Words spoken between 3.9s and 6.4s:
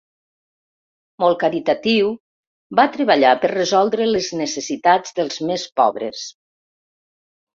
les necessitats dels més pobres.